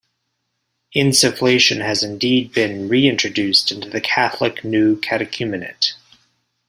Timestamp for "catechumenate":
4.99-5.93